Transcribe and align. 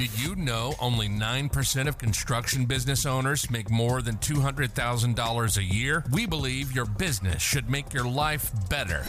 Did 0.00 0.18
you 0.18 0.34
know 0.34 0.72
only 0.80 1.10
9% 1.10 1.86
of 1.86 1.98
construction 1.98 2.64
business 2.64 3.04
owners 3.04 3.50
make 3.50 3.70
more 3.70 4.00
than 4.00 4.16
$200,000 4.16 5.56
a 5.58 5.62
year? 5.62 6.04
We 6.10 6.24
believe 6.24 6.74
your 6.74 6.86
business 6.86 7.42
should 7.42 7.68
make 7.68 7.92
your 7.92 8.08
life 8.08 8.50
better. 8.70 9.04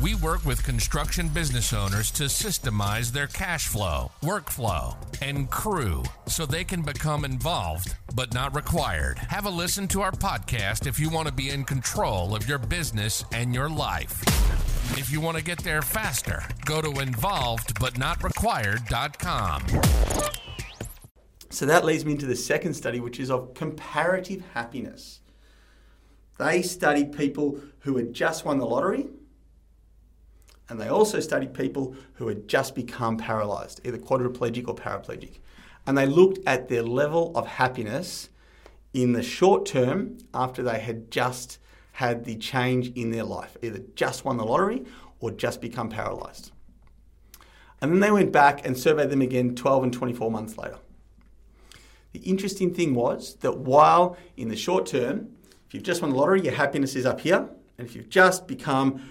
We 0.00 0.14
work 0.14 0.44
with 0.44 0.62
construction 0.62 1.26
business 1.28 1.72
owners 1.72 2.12
to 2.12 2.22
systemize 2.24 3.10
their 3.10 3.26
cash 3.26 3.66
flow, 3.66 4.12
workflow, 4.22 4.96
and 5.20 5.50
crew 5.50 6.04
so 6.28 6.46
they 6.46 6.62
can 6.62 6.82
become 6.82 7.24
involved 7.24 7.96
but 8.14 8.32
not 8.32 8.54
required. 8.54 9.18
Have 9.18 9.46
a 9.46 9.50
listen 9.50 9.88
to 9.88 10.02
our 10.02 10.12
podcast 10.12 10.86
if 10.86 11.00
you 11.00 11.10
want 11.10 11.26
to 11.26 11.34
be 11.34 11.50
in 11.50 11.64
control 11.64 12.36
of 12.36 12.48
your 12.48 12.58
business 12.58 13.24
and 13.32 13.52
your 13.52 13.68
life. 13.68 14.22
If 14.96 15.10
you 15.10 15.20
want 15.20 15.36
to 15.36 15.42
get 15.42 15.58
there 15.58 15.82
faster, 15.82 16.44
go 16.64 16.80
to 16.80 16.90
involvedbutnotrequired.com. 16.90 19.62
So 21.50 21.66
that 21.66 21.84
leads 21.84 22.04
me 22.04 22.12
into 22.12 22.26
the 22.26 22.36
second 22.36 22.74
study, 22.74 23.00
which 23.00 23.18
is 23.18 23.32
of 23.32 23.52
comparative 23.54 24.44
happiness. 24.54 25.18
They 26.38 26.62
studied 26.62 27.16
people 27.16 27.58
who 27.80 27.96
had 27.96 28.14
just 28.14 28.44
won 28.44 28.58
the 28.58 28.66
lottery, 28.66 29.08
and 30.68 30.80
they 30.80 30.88
also 30.88 31.20
studied 31.20 31.54
people 31.54 31.94
who 32.14 32.28
had 32.28 32.46
just 32.48 32.74
become 32.74 33.16
paralyzed, 33.16 33.80
either 33.84 33.98
quadriplegic 33.98 34.68
or 34.68 34.74
paraplegic. 34.74 35.38
And 35.86 35.96
they 35.96 36.06
looked 36.06 36.38
at 36.46 36.68
their 36.68 36.82
level 36.82 37.32
of 37.34 37.46
happiness 37.46 38.28
in 38.92 39.12
the 39.12 39.22
short 39.22 39.64
term 39.64 40.18
after 40.34 40.62
they 40.62 40.78
had 40.78 41.10
just 41.10 41.58
had 41.92 42.24
the 42.24 42.36
change 42.36 42.92
in 42.94 43.10
their 43.10 43.24
life, 43.24 43.56
either 43.62 43.80
just 43.94 44.24
won 44.24 44.36
the 44.36 44.44
lottery 44.44 44.84
or 45.20 45.30
just 45.30 45.60
become 45.60 45.88
paralyzed. 45.88 46.52
And 47.80 47.92
then 47.92 48.00
they 48.00 48.10
went 48.10 48.32
back 48.32 48.66
and 48.66 48.76
surveyed 48.76 49.10
them 49.10 49.22
again 49.22 49.54
12 49.54 49.84
and 49.84 49.92
24 49.92 50.30
months 50.30 50.58
later. 50.58 50.78
The 52.12 52.20
interesting 52.20 52.74
thing 52.74 52.94
was 52.94 53.36
that 53.36 53.58
while 53.58 54.16
in 54.36 54.48
the 54.48 54.56
short 54.56 54.86
term, 54.86 55.28
if 55.66 55.74
you've 55.74 55.82
just 55.82 56.02
won 56.02 56.10
the 56.10 56.16
lottery, 56.16 56.42
your 56.42 56.54
happiness 56.54 56.96
is 56.96 57.06
up 57.06 57.20
here. 57.20 57.48
And 57.78 57.86
if 57.86 57.94
you've 57.94 58.08
just 58.08 58.48
become 58.48 59.02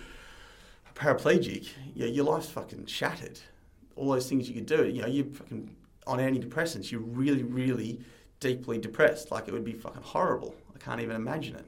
paraplegic, 0.97 1.69
you 1.93 2.05
know, 2.05 2.11
your 2.11 2.25
life's 2.25 2.49
fucking 2.49 2.87
shattered. 2.87 3.39
All 3.95 4.11
those 4.11 4.27
things 4.27 4.47
you 4.49 4.55
could 4.55 4.65
do, 4.65 4.87
you 4.87 5.01
know, 5.01 5.07
you're 5.07 5.25
fucking 5.25 5.75
on 6.07 6.19
antidepressants, 6.19 6.91
you're 6.91 7.01
really, 7.01 7.43
really 7.43 7.99
deeply 8.39 8.77
depressed. 8.77 9.31
Like 9.31 9.47
it 9.47 9.53
would 9.53 9.63
be 9.63 9.73
fucking 9.73 10.01
horrible. 10.01 10.55
I 10.75 10.79
can't 10.79 11.01
even 11.01 11.15
imagine 11.15 11.55
it. 11.55 11.65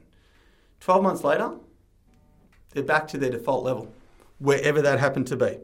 12 0.80 1.02
months 1.02 1.24
later, 1.24 1.52
they're 2.72 2.82
back 2.82 3.06
to 3.08 3.18
their 3.18 3.30
default 3.30 3.64
level, 3.64 3.92
wherever 4.38 4.82
that 4.82 4.98
happened 4.98 5.26
to 5.28 5.36
be. 5.36 5.58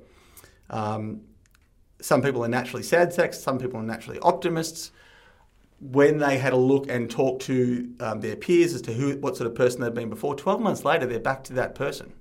Um, 0.70 1.22
some 2.00 2.22
people 2.22 2.44
are 2.44 2.48
naturally 2.48 2.83
sad 2.83 3.12
sacks, 3.12 3.39
some 3.39 3.59
people 3.59 3.81
are 3.81 3.84
naturally 3.84 4.19
optimists. 4.20 4.92
When 5.81 6.19
they 6.19 6.39
had 6.39 6.53
a 6.53 6.56
look 6.56 6.89
and 6.89 7.11
talked 7.11 7.42
to 7.42 7.92
um, 8.00 8.20
their 8.20 8.37
peers 8.37 8.75
as 8.75 8.83
to 8.83 8.92
who, 8.92 9.17
what 9.19 9.37
sort 9.37 9.47
of 9.47 9.55
person 9.55 9.81
they'd 9.81 9.94
been 9.94 10.09
before, 10.09 10.34
12 10.34 10.61
months 10.61 10.84
later, 10.84 11.06
they're 11.06 11.20
back 11.20 11.44
to 11.44 11.53
that 11.55 11.75
person. 11.75 12.14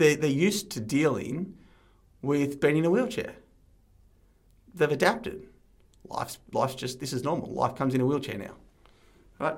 They're, 0.00 0.16
they're 0.16 0.30
used 0.30 0.70
to 0.70 0.80
dealing 0.80 1.58
with 2.22 2.58
being 2.58 2.78
in 2.78 2.86
a 2.86 2.90
wheelchair. 2.90 3.34
They've 4.74 4.90
adapted. 4.90 5.46
Life's, 6.08 6.38
life's 6.52 6.74
just, 6.74 7.00
this 7.00 7.12
is 7.12 7.22
normal. 7.22 7.50
Life 7.50 7.74
comes 7.76 7.94
in 7.94 8.00
a 8.00 8.06
wheelchair 8.06 8.38
now. 8.38 8.54
Right? 9.38 9.56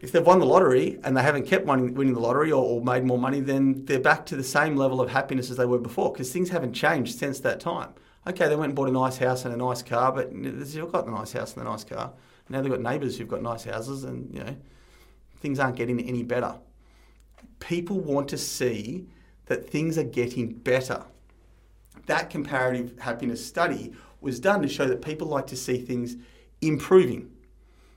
if 0.00 0.12
they've 0.12 0.24
won 0.24 0.38
the 0.38 0.46
lottery 0.46 0.98
and 1.04 1.16
they 1.16 1.22
haven't 1.22 1.46
kept 1.46 1.66
winning, 1.66 1.94
winning 1.94 2.14
the 2.14 2.20
lottery 2.20 2.50
or, 2.50 2.64
or, 2.64 2.80
made 2.80 3.04
more 3.04 3.18
money, 3.18 3.40
then 3.40 3.84
they're 3.84 4.00
back 4.00 4.24
to 4.26 4.36
the 4.36 4.44
same 4.44 4.76
level 4.76 5.00
of 5.00 5.10
happiness 5.10 5.50
as 5.50 5.56
they 5.58 5.66
were 5.66 5.78
before 5.78 6.12
because 6.12 6.32
things 6.32 6.48
haven't 6.48 6.72
changed 6.72 7.18
since 7.18 7.40
that 7.40 7.60
time. 7.60 7.90
Okay, 8.26 8.48
they 8.48 8.56
went 8.56 8.70
and 8.70 8.76
bought 8.76 8.88
a 8.88 8.92
nice 8.92 9.18
house 9.18 9.44
and 9.44 9.52
a 9.52 9.56
nice 9.56 9.82
car, 9.82 10.12
but 10.12 10.30
they've 10.32 10.90
got 10.90 11.04
the 11.04 11.12
nice 11.12 11.32
house 11.32 11.54
and 11.54 11.66
the 11.66 11.68
nice 11.68 11.84
car. 11.84 12.12
Now 12.48 12.62
they've 12.62 12.70
got 12.70 12.80
neighbours 12.80 13.18
who've 13.18 13.28
got 13.28 13.42
nice 13.42 13.64
houses, 13.64 14.04
and 14.04 14.32
you 14.32 14.42
know 14.42 14.56
things 15.40 15.58
aren't 15.58 15.76
getting 15.76 16.00
any 16.00 16.22
better. 16.22 16.54
People 17.58 18.00
want 18.00 18.28
to 18.28 18.38
see 18.38 19.06
that 19.50 19.68
things 19.68 19.98
are 19.98 20.04
getting 20.04 20.52
better. 20.52 21.02
That 22.06 22.30
comparative 22.30 22.96
happiness 23.00 23.44
study 23.44 23.92
was 24.20 24.38
done 24.38 24.62
to 24.62 24.68
show 24.68 24.86
that 24.86 25.02
people 25.02 25.26
like 25.26 25.48
to 25.48 25.56
see 25.56 25.78
things 25.78 26.14
improving. 26.60 27.28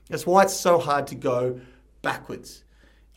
That's 0.08 0.26
why 0.26 0.42
it's 0.42 0.52
so 0.52 0.80
hard 0.80 1.06
to 1.06 1.14
go 1.14 1.60
backwards. 2.02 2.64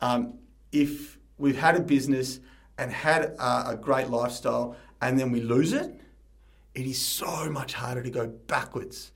Um, 0.02 0.36
if 0.72 1.18
we've 1.40 1.58
had 1.58 1.78
a 1.78 1.80
business 1.80 2.40
and 2.78 2.92
had 2.92 3.24
a, 3.24 3.70
a 3.70 3.76
great 3.76 4.12
lifestyle 4.12 4.76
and 5.02 5.20
then 5.20 5.32
we 5.32 5.42
lose 5.42 5.74
it, 5.74 6.00
it 6.76 6.86
is 6.86 7.04
so 7.04 7.50
much 7.50 7.74
harder 7.74 8.04
to 8.04 8.12
go 8.12 8.28
backwards. 8.28 9.14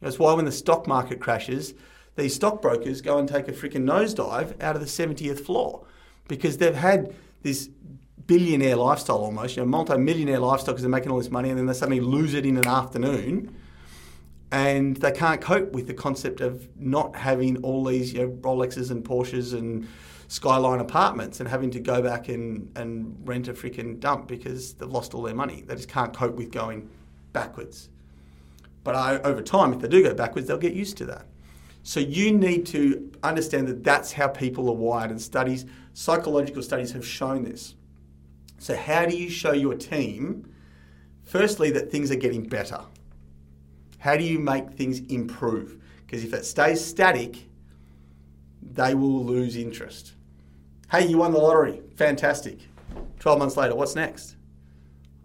That's 0.00 0.18
why 0.18 0.32
when 0.32 0.46
the 0.46 0.52
stock 0.52 0.88
market 0.88 1.20
crashes, 1.20 1.74
these 2.16 2.34
stockbrokers 2.34 3.02
go 3.02 3.18
and 3.18 3.28
take 3.28 3.46
a 3.46 3.52
freaking 3.52 3.84
nosedive 3.84 4.60
out 4.60 4.74
of 4.74 4.80
the 4.80 4.88
70th 4.88 5.46
floor 5.46 5.86
because 6.26 6.58
they've 6.58 6.74
had 6.74 7.14
this 7.42 7.70
billionaire 8.26 8.76
lifestyle 8.76 9.18
almost, 9.18 9.56
you 9.56 9.62
know, 9.62 9.68
multi-millionaire 9.68 10.38
lifestyle 10.38 10.74
because 10.74 10.82
they're 10.82 10.90
making 10.90 11.10
all 11.10 11.18
this 11.18 11.30
money 11.30 11.50
and 11.50 11.58
then 11.58 11.66
they 11.66 11.72
suddenly 11.72 12.00
lose 12.00 12.34
it 12.34 12.46
in 12.46 12.56
an 12.56 12.66
afternoon 12.66 13.54
and 14.50 14.96
they 14.98 15.10
can't 15.10 15.40
cope 15.40 15.72
with 15.72 15.86
the 15.86 15.94
concept 15.94 16.40
of 16.40 16.68
not 16.78 17.16
having 17.16 17.56
all 17.64 17.84
these 17.84 18.12
you 18.12 18.20
know, 18.20 18.28
Rolexes 18.30 18.90
and 18.90 19.04
Porsches 19.04 19.52
and 19.52 19.88
skyline 20.28 20.80
apartments 20.80 21.40
and 21.40 21.48
having 21.48 21.70
to 21.72 21.80
go 21.80 22.00
back 22.00 22.28
and, 22.28 22.70
and 22.76 23.16
rent 23.24 23.48
a 23.48 23.52
freaking 23.52 23.98
dump 24.00 24.28
because 24.28 24.74
they've 24.74 24.88
lost 24.88 25.14
all 25.14 25.22
their 25.22 25.34
money. 25.34 25.62
They 25.66 25.74
just 25.74 25.88
can't 25.88 26.14
cope 26.14 26.36
with 26.36 26.50
going 26.50 26.88
backwards. 27.32 27.88
But 28.84 28.94
I, 28.94 29.18
over 29.18 29.42
time, 29.42 29.72
if 29.72 29.80
they 29.80 29.88
do 29.88 30.02
go 30.02 30.14
backwards, 30.14 30.46
they'll 30.46 30.58
get 30.58 30.74
used 30.74 30.96
to 30.98 31.06
that. 31.06 31.26
So 31.82 32.00
you 32.00 32.32
need 32.32 32.64
to 32.66 33.12
understand 33.22 33.68
that 33.68 33.84
that's 33.84 34.12
how 34.12 34.28
people 34.28 34.68
are 34.70 34.74
wired, 34.74 35.10
and 35.10 35.20
studies, 35.20 35.66
psychological 35.92 36.62
studies, 36.62 36.92
have 36.92 37.06
shown 37.06 37.44
this. 37.44 37.74
So 38.64 38.74
how 38.74 39.04
do 39.04 39.14
you 39.14 39.28
show 39.28 39.52
your 39.52 39.74
team, 39.74 40.50
firstly, 41.22 41.70
that 41.72 41.90
things 41.90 42.10
are 42.10 42.16
getting 42.16 42.44
better? 42.44 42.80
How 43.98 44.16
do 44.16 44.24
you 44.24 44.38
make 44.38 44.70
things 44.70 45.00
improve? 45.00 45.76
Because 46.06 46.24
if 46.24 46.32
it 46.32 46.46
stays 46.46 46.82
static, 46.82 47.50
they 48.62 48.94
will 48.94 49.22
lose 49.22 49.54
interest. 49.54 50.14
Hey, 50.90 51.06
you 51.06 51.18
won 51.18 51.32
the 51.32 51.38
lottery. 51.38 51.82
Fantastic. 51.96 52.60
12 53.20 53.38
months 53.38 53.58
later, 53.58 53.74
what's 53.74 53.94
next? 53.96 54.36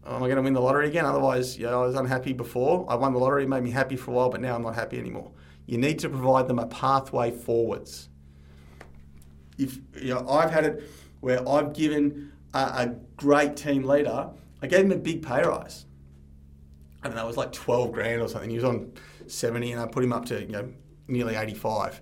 Am 0.06 0.16
I 0.16 0.27
going 0.27 0.35
to 0.35 0.41
win 0.41 0.51
the 0.51 0.59
lottery 0.59 0.89
again? 0.89 1.06
Otherwise, 1.06 1.57
you 1.57 1.66
know, 1.66 1.83
I 1.83 1.85
was 1.85 1.95
unhappy 1.95 2.33
before. 2.33 2.85
I 2.89 2.95
won 2.95 3.13
the 3.13 3.19
lottery, 3.19 3.47
made 3.47 3.63
me 3.63 3.71
happy 3.71 3.95
for 3.95 4.11
a 4.11 4.16
while, 4.16 4.29
but 4.29 4.41
now 4.41 4.53
I'm 4.53 4.63
not 4.63 4.75
happy 4.75 5.00
anymore. 5.00 5.31
You 5.66 5.77
need 5.77 5.97
to 6.00 6.09
provide 6.09 6.50
them 6.50 6.59
a 6.59 6.67
pathway 6.67 7.31
forwards. 7.31 8.09
If 9.57 9.77
you 9.95 10.13
know, 10.13 10.27
I've 10.27 10.51
had 10.51 10.66
it 10.66 10.83
where 11.21 11.47
I've 11.47 11.71
given 11.71 12.33
a, 12.54 12.60
a 12.60 12.96
great 13.18 13.56
team 13.56 13.84
leader, 13.84 14.30
I 14.62 14.68
gave 14.68 14.86
him 14.86 14.92
a 14.92 14.98
big 14.98 15.26
pay 15.26 15.44
rise. 15.44 15.86
I 17.02 17.08
don't 17.08 17.16
know, 17.16 17.24
it 17.24 17.28
was 17.28 17.38
like 17.38 17.52
12 17.52 17.92
grand 17.92 18.22
or 18.22 18.28
something. 18.28 18.50
He 18.50 18.58
was 18.58 18.66
on 18.66 18.92
70 19.28 19.72
and 19.72 19.82
I 19.82 19.88
put 19.88 20.04
him 20.04 20.12
up 20.12 20.26
to, 20.26 20.42
you 20.42 20.52
know, 20.52 20.70
nearly 21.08 21.36
85. 21.36 22.02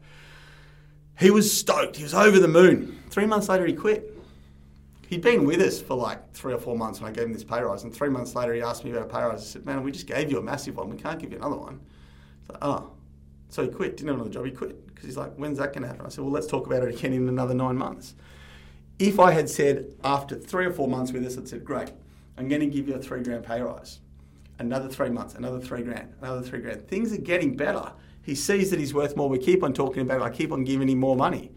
He 1.20 1.32
was 1.32 1.56
stoked. 1.56 1.96
He 1.96 2.04
was 2.04 2.14
over 2.14 2.40
the 2.40 2.48
moon. 2.48 3.00
Three 3.10 3.26
months 3.26 3.50
later, 3.50 3.66
he 3.66 3.74
quit. 3.74 4.16
He'd 5.08 5.22
been 5.22 5.46
with 5.46 5.62
us 5.62 5.82
for 5.82 5.96
like 5.96 6.34
three 6.34 6.54
or 6.54 6.60
four 6.60 6.78
months 6.78 7.00
when 7.00 7.10
I 7.10 7.14
gave 7.14 7.26
him 7.26 7.34
this 7.34 7.44
pay 7.44 7.62
rise. 7.62 7.84
And 7.84 7.94
three 7.94 8.10
months 8.10 8.36
later, 8.36 8.54
he 8.54 8.62
asked 8.62 8.84
me 8.84 8.92
about 8.92 9.04
a 9.04 9.14
pay 9.14 9.24
rise. 9.24 9.42
I 9.42 9.46
said, 9.46 9.66
man, 9.66 9.82
we 9.84 9.92
just 9.92 10.06
gave 10.06 10.30
you 10.30 10.38
a 10.38 10.42
massive 10.42 10.76
one. 10.76 10.90
We 10.90 10.98
can't 10.98 11.20
give 11.20 11.32
you 11.32 11.38
another 11.38 11.56
one. 11.56 11.80
Like, 12.50 12.60
oh. 12.62 12.92
So 13.50 13.64
he 13.64 13.70
quit. 13.70 13.98
Didn't 13.98 14.10
have 14.10 14.16
another 14.18 14.30
job. 14.30 14.46
He 14.46 14.52
quit. 14.52 14.86
Because 14.88 15.06
he's 15.06 15.18
like, 15.18 15.34
when's 15.36 15.60
that 15.60 15.74
going 15.74 15.84
to 15.84 15.88
happen? 15.88 16.06
I 16.06 16.10
said, 16.10 16.24
well, 16.24 16.34
let's 16.34 16.48
talk 16.48 16.68
about 16.68 16.84
it 16.84 16.94
again 16.94 17.14
in 17.14 17.30
another 17.30 17.54
nine 17.54 17.78
months. 17.78 18.16
If 19.00 19.20
I 19.20 19.32
had 19.32 19.50
said 19.50 19.94
after 20.04 20.36
three 20.36 20.66
or 20.66 20.74
four 20.74 20.88
months 20.88 21.12
with 21.12 21.26
us, 21.26 21.38
I'd 21.38 21.48
said, 21.48 21.64
great, 21.64 21.92
I'm 22.38 22.48
going 22.48 22.62
to 22.62 22.68
give 22.68 22.88
you 22.88 22.96
a 22.96 23.00
three 23.00 23.22
grand 23.22 23.44
pay 23.44 23.62
rise 23.62 24.00
another 24.60 24.90
three 24.90 25.10
months, 25.10 25.36
another 25.36 25.60
three 25.60 25.84
grand, 25.84 26.14
another 26.22 26.42
three 26.42 26.60
grand. 26.60 26.88
Things 26.88 27.14
are 27.14 27.18
getting 27.18 27.56
better. 27.56 27.92
He 28.22 28.36
sees 28.36 28.72
that 28.72 28.80
he's 28.80 28.94
worth 28.94 29.16
more. 29.16 29.30
We 29.30 29.38
keep 29.38 29.64
on 29.64 29.74
talking 29.74 30.02
about 30.02 30.22
it. 30.22 30.24
I 30.24 30.30
keep 30.30 30.52
on 30.52 30.64
giving 30.64 30.90
him 30.90 31.00
more 31.00 31.16
money. 31.16 31.52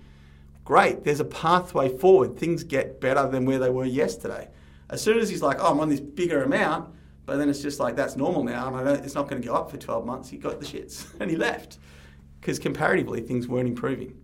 Great. 0.64 1.04
There's 1.04 1.20
a 1.20 1.24
pathway 1.24 1.88
forward. 1.88 2.36
Things 2.36 2.62
get 2.62 3.00
better 3.00 3.26
than 3.26 3.44
where 3.44 3.58
they 3.58 3.70
were 3.70 3.84
yesterday. 3.84 4.48
As 4.88 5.02
soon 5.02 5.18
as 5.18 5.28
he's 5.28 5.42
like, 5.42 5.58
oh, 5.60 5.72
I'm 5.72 5.80
on 5.80 5.88
this 5.88 6.00
bigger 6.00 6.42
amount, 6.42 6.94
but 7.26 7.36
then 7.36 7.48
it's 7.48 7.62
just 7.62 7.80
like, 7.80 7.96
that's 7.96 8.16
normal 8.16 8.44
now, 8.44 8.74
and 8.74 9.04
it's 9.04 9.14
not 9.14 9.28
going 9.28 9.40
to 9.40 9.46
go 9.46 9.54
up 9.54 9.70
for 9.70 9.76
12 9.76 10.04
months. 10.04 10.28
He 10.28 10.36
got 10.36 10.60
the 10.60 10.66
shits 10.66 11.06
and 11.20 11.30
he 11.30 11.36
left 11.36 11.78
because 12.40 12.58
comparatively 12.58 13.20
things 13.20 13.48
weren't 13.48 13.68
improving. 13.68 14.16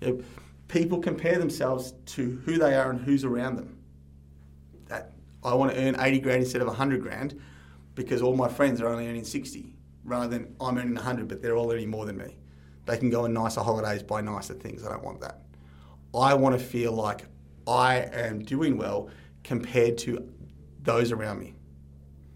You 0.00 0.08
know, 0.08 0.24
people 0.68 1.00
compare 1.00 1.38
themselves 1.38 1.94
to 2.06 2.40
who 2.44 2.58
they 2.58 2.74
are 2.74 2.90
and 2.90 3.00
who's 3.00 3.24
around 3.24 3.56
them. 3.56 3.78
That 4.86 5.12
I 5.42 5.54
want 5.54 5.72
to 5.72 5.82
earn 5.82 5.96
80 5.98 6.20
grand 6.20 6.42
instead 6.42 6.60
of 6.60 6.68
100 6.68 7.02
grand 7.02 7.40
because 7.94 8.22
all 8.22 8.36
my 8.36 8.48
friends 8.48 8.80
are 8.80 8.88
only 8.88 9.08
earning 9.08 9.24
60 9.24 9.74
rather 10.04 10.28
than 10.28 10.54
I'm 10.60 10.78
earning 10.78 10.94
100 10.94 11.26
but 11.26 11.42
they're 11.42 11.56
all 11.56 11.72
earning 11.72 11.90
more 11.90 12.06
than 12.06 12.16
me. 12.16 12.36
They 12.86 12.96
can 12.96 13.10
go 13.10 13.24
on 13.24 13.32
nicer 13.32 13.60
holidays, 13.60 14.02
buy 14.02 14.20
nicer 14.20 14.54
things. 14.54 14.84
I 14.84 14.90
don't 14.90 15.04
want 15.04 15.20
that. 15.20 15.42
I 16.14 16.34
want 16.34 16.58
to 16.58 16.64
feel 16.64 16.92
like 16.92 17.26
I 17.66 17.96
am 18.12 18.42
doing 18.42 18.78
well 18.78 19.10
compared 19.44 19.98
to 19.98 20.32
those 20.82 21.12
around 21.12 21.38
me. 21.38 21.54